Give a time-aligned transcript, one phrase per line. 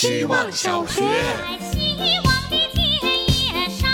[0.00, 1.02] 希望小学。
[1.60, 2.88] 希望的田
[3.28, 3.86] 野上。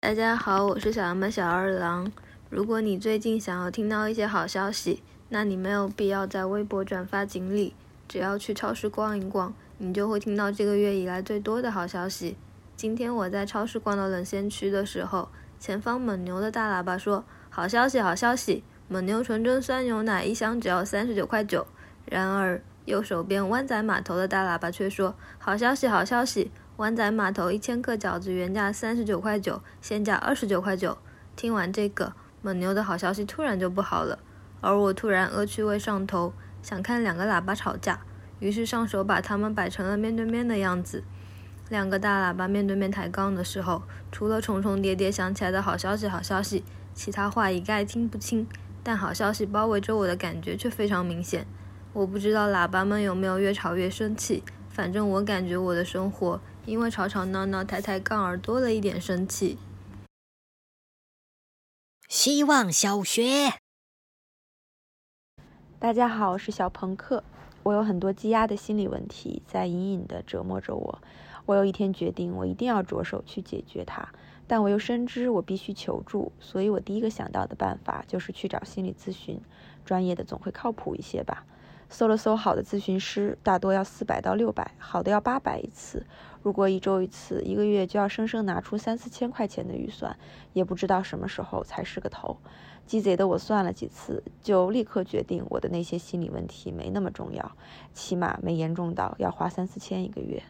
[0.00, 2.10] 大家好，我是小羊的小二郎。
[2.50, 7.76] 如果你最近想要听到一些好消息，那你没有必要在微博转发锦鲤，
[8.08, 12.36] 只要去超市逛一逛，你就会听到这个月以来最多的好消息。
[12.74, 15.28] 今天我在超市逛到冷鲜区的时候，
[15.60, 18.64] 前方蒙牛的大喇叭说：“好消息，好消息！
[18.88, 21.64] 蒙牛纯正酸牛奶一箱只要三十九块九。”
[22.06, 26.50] 然而，右手边湾仔码头的大喇叭却说：“好消息，好消息！
[26.76, 30.98] 湾仔码头一千克饺子原价三十九块九，现价二十九块九。”
[31.36, 32.12] 听完这个，
[32.42, 34.18] 蒙牛的好消息突然就不好了，
[34.60, 38.00] 而我突然恶趣味上头，想看两个喇叭吵架，
[38.40, 41.04] 于是上手把它们摆成了面对面的样子。
[41.68, 48.46] 两个大喇叭面对面抬杠的时候，除了重重叠叠响起来的好消息、好消息，其他话一概听不清。
[48.82, 51.46] 但好消息包围着我的感觉却非常明显。
[51.94, 59.58] 我不知道喇叭们有没有越吵越生气，反正我感觉我的生活因为吵吵闹闹、抬抬杠而多了一点生气。
[62.08, 63.52] 希望小学。
[65.78, 67.22] 大家好，我是小朋克。
[67.62, 70.98] 我有很多积压的心理问题在隐隐地折磨着我。
[71.44, 74.08] 我有一天决定，我一定要着手去解决它，
[74.46, 79.38] 但我又深知我必须求助，所以我第一个想到的办法就是去找心理咨询。
[79.84, 81.44] 专业的总会靠谱一些吧？
[81.92, 86.06] 搜了搜，好的咨询师大多要四百到六百，好的要八百一次。
[86.42, 90.16] 如果一周一次，一个月就要生生拿出三四千块钱的预算，
[90.54, 92.38] 也不知道什么时候才是个头。
[92.86, 97.52] 鸡贼的我算了几次，就立刻决定我的那些心理问题没那么重要，
[97.92, 100.42] 起码没严重到要花三四千一个月。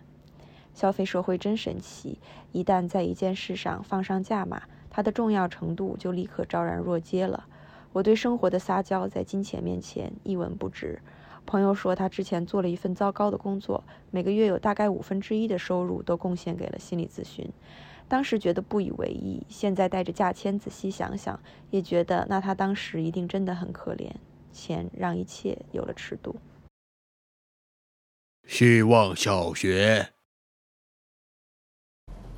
[0.75, 2.21] 消费社会真神奇，
[2.53, 7.49] 一旦在一件事上放上价码，它的重要程度就立刻昭然若揭了。
[7.93, 11.03] 我对生活的撒娇在金钱面前一文不值。
[11.47, 17.49] 朋友说他之前做了一份糟糕的工作，每个月有大概五分之一的收入都贡献给了心理咨询。
[18.09, 21.39] 当时觉得不以为意，现在带着价签仔细想想，
[21.71, 24.11] 也觉得那他当时一定真的很可怜。
[24.53, 26.37] 钱让一切有了尺度。
[28.47, 30.11] 希望小学。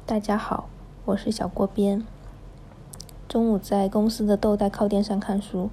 [0.07, 0.69] 大家好，
[1.07, 2.07] 我是小锅边。
[3.27, 5.71] 中午在公司的豆袋靠垫上看书，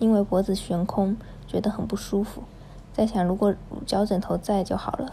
[0.00, 1.16] 因为脖子悬空，
[1.46, 2.42] 觉得很不舒服。
[2.98, 5.12] 在想，如果乳胶枕头在就好了。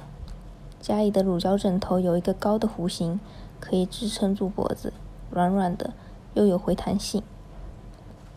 [0.81, 3.19] 家里的乳胶枕头有一个高的弧形，
[3.59, 4.91] 可以支撑住脖子，
[5.29, 5.94] 软软的，
[6.34, 7.22] 又有回弹性。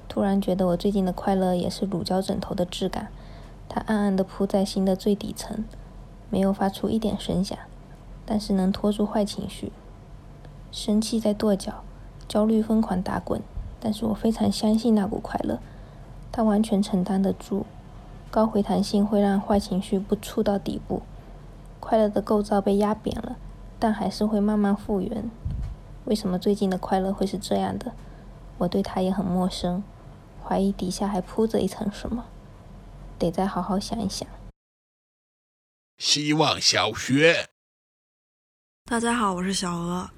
[0.07, 3.09] 突然觉得我最近的快乐也是乳胶枕头的质感，
[3.71, 5.65] 它暗暗地铺在心的最底层，
[6.29, 7.59] 没有发出一点声响，
[8.27, 9.73] 但是能拖住坏情绪。
[10.71, 11.83] 生气在跺脚，
[12.29, 13.41] 焦虑疯狂打滚，
[13.81, 15.59] 但是我非常相信那股快乐，
[16.31, 17.65] 它完全承担得住。
[18.31, 21.03] 高回弹性会让坏情绪不触到底部，
[21.81, 23.37] 快乐的构造被压扁了，
[23.79, 25.31] 但还是会慢慢复原。
[26.05, 27.93] 为什么最近的快乐会是这样的？
[28.59, 29.83] 我对它也很陌生，
[30.45, 32.27] 怀疑底下还铺着一层什么，
[33.19, 34.29] 得再好好想一想。
[35.97, 37.49] 希望小学。
[38.85, 40.11] 大家好，我是小鹅。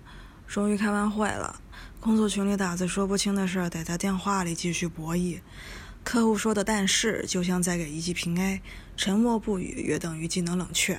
[0.48, 1.60] 终于开完会了，
[2.00, 5.40] 工作群里打字说不清的事儿，得在电话里继续博弈。
[6.02, 8.62] 客户说的“但是”就像在给一记平 A，
[8.96, 10.98] 沉默不语约等于技能冷却。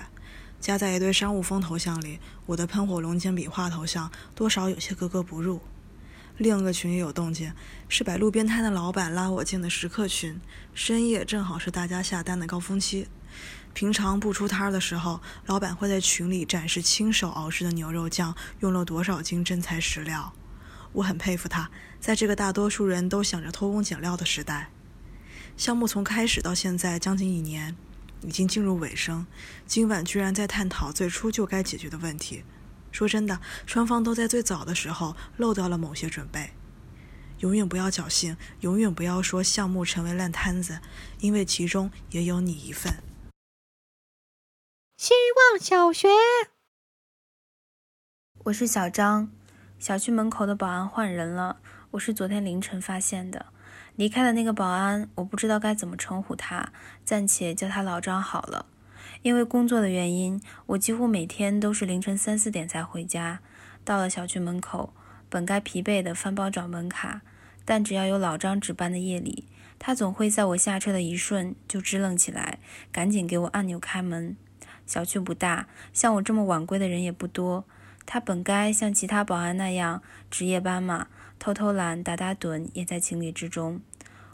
[0.59, 5.59] 加在一堆商务风头像里，我的喷火龙尖笔画头像多少有些格格不入。
[6.37, 7.51] 另一个群也有动静，
[7.89, 10.39] 是摆路边摊的老板拉我进的食客群。
[10.73, 13.07] 深夜正好是大家下单的高峰期。
[13.73, 20.33] 平常不出摊的时候，老板会在群里展示亲手熬制的牛肉酱用了多少斤真材实料。
[20.93, 21.69] 我很佩服他，
[21.99, 24.69] 在这个大多数人都想着偷工减料的时代。
[25.57, 27.75] 项目从开始到现在将近一年，
[28.21, 29.25] 已经进入尾声。
[29.65, 32.43] 今晚居然在探讨最初就该解决的问题。
[32.91, 36.51] 说真的，双方都在最早的时候漏掉了某些准备。
[37.39, 40.79] 永远不要侥幸，永远不要说项目成为烂摊子，
[41.19, 43.01] 因为其中也有你一份。
[44.97, 46.07] 希望小学。
[48.45, 49.31] 我是小张，
[49.79, 51.61] 小区门口的保安换人了，
[51.91, 53.47] 我是昨天凌晨发现的。
[53.97, 56.71] 离开的那个保安，我不知道该怎么称呼他，
[57.03, 58.65] 暂且叫他老张好了。
[59.23, 63.41] 因为工作的原因，我几乎每天都是凌晨三四点才回家。
[63.83, 64.93] 到了小区门口，
[65.27, 67.21] 本该疲惫的翻包找门卡，
[67.65, 72.59] 但只要有老张值班的夜里，他总会在我下车的一瞬就支棱起来，
[72.93, 74.37] 赶紧给我按钮开门。
[74.85, 77.65] 小区不大，像我这么晚归的人也不多。
[78.05, 81.07] 他本该像其他保安那样值夜班嘛，
[81.41, 83.81] 偷偷懒、打打盹也在情理之中。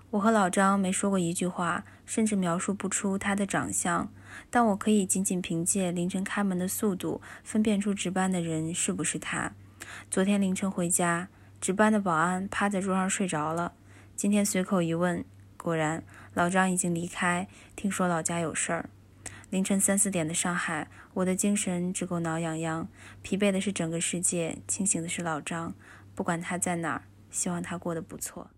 [0.09, 4.11] 我和老张没说过一句话，甚至描述不出他的长相，
[4.49, 9.53] 但我可以仅仅凭借凌晨开门的速度，分辨出值班的人是不是他。
[10.11, 11.29] 昨天凌晨回家，
[11.61, 13.71] 值班的保安趴在桌上睡着了。
[14.17, 15.23] 今天随口一问，
[15.55, 18.89] 果然老张已经离开，听说老家有事儿。
[19.49, 22.89] 凌晨三四点的上海，我的精神只够挠痒痒，
[23.21, 25.73] 疲惫的是整个世界，清醒的是老张。
[26.17, 28.49] 不管他在哪儿，希望他过得不错。